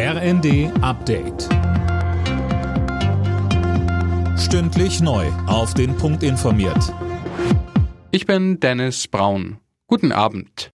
[0.00, 1.48] RND Update.
[4.38, 5.26] Stündlich neu.
[5.48, 6.94] Auf den Punkt informiert.
[8.12, 9.58] Ich bin Dennis Braun.
[9.88, 10.70] Guten Abend.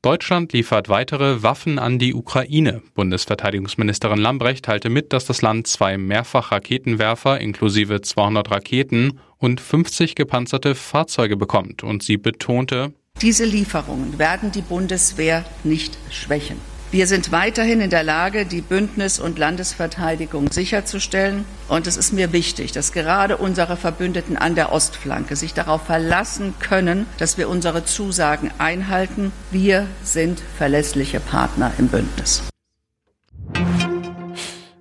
[0.00, 2.80] Deutschland liefert weitere Waffen an die Ukraine.
[2.94, 10.74] Bundesverteidigungsministerin Lambrecht teilte mit, dass das Land zwei Mehrfachraketenwerfer inklusive 200 Raketen und 50 gepanzerte
[10.74, 11.82] Fahrzeuge bekommt.
[11.82, 16.56] Und sie betonte, diese Lieferungen werden die Bundeswehr nicht schwächen.
[16.94, 21.44] Wir sind weiterhin in der Lage, die Bündnis- und Landesverteidigung sicherzustellen.
[21.66, 26.54] Und es ist mir wichtig, dass gerade unsere Verbündeten an der Ostflanke sich darauf verlassen
[26.60, 29.32] können, dass wir unsere Zusagen einhalten.
[29.50, 32.44] Wir sind verlässliche Partner im Bündnis.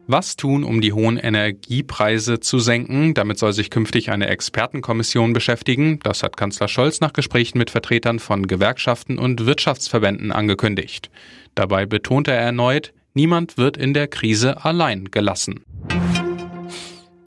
[0.05, 3.13] Was tun, um die hohen Energiepreise zu senken?
[3.13, 5.99] Damit soll sich künftig eine Expertenkommission beschäftigen.
[6.03, 11.09] Das hat Kanzler Scholz nach Gesprächen mit Vertretern von Gewerkschaften und Wirtschaftsverbänden angekündigt.
[11.55, 15.63] Dabei betonte er erneut, niemand wird in der Krise allein gelassen.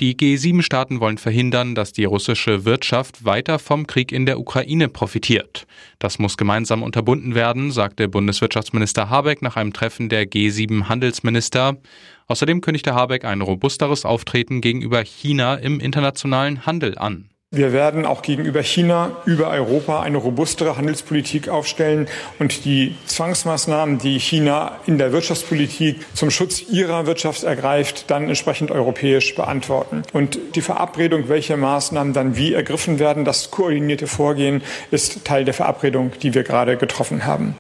[0.01, 5.67] Die G7-Staaten wollen verhindern, dass die russische Wirtschaft weiter vom Krieg in der Ukraine profitiert.
[5.99, 11.79] Das muss gemeinsam unterbunden werden, sagte Bundeswirtschaftsminister Habeck nach einem Treffen der G7-Handelsminister.
[12.27, 17.31] Außerdem kündigte Habeck ein robusteres Auftreten gegenüber China im internationalen Handel an.
[17.57, 22.07] Wir werden auch gegenüber China, über Europa eine robustere Handelspolitik aufstellen
[22.39, 28.71] und die Zwangsmaßnahmen, die China in der Wirtschaftspolitik zum Schutz ihrer Wirtschaft ergreift, dann entsprechend
[28.71, 30.03] europäisch beantworten.
[30.13, 35.55] Und die Verabredung, welche Maßnahmen dann wie ergriffen werden, das koordinierte Vorgehen ist Teil der
[35.55, 37.57] Verabredung, die wir gerade getroffen haben.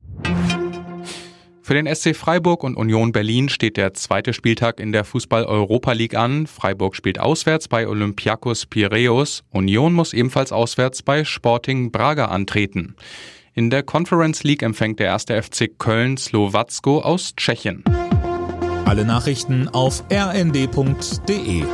[1.67, 6.14] Für den SC Freiburg und Union Berlin steht der zweite Spieltag in der Fußball-Europa League
[6.14, 6.47] an.
[6.47, 9.42] Freiburg spielt auswärts bei Olympiakos Piraeus.
[9.50, 12.94] Union muss ebenfalls auswärts bei Sporting Braga antreten.
[13.53, 17.83] In der Conference League empfängt der erste FC Köln Slowacko aus Tschechien.
[18.84, 21.64] Alle Nachrichten auf rnd.de